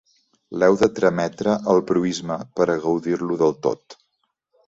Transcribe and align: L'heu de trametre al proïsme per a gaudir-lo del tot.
L'heu 0.61 0.75
de 0.83 0.87
trametre 0.99 1.53
al 1.73 1.83
proïsme 1.91 2.37
per 2.61 2.67
a 2.75 2.79
gaudir-lo 2.87 3.37
del 3.43 3.57
tot. 3.67 3.97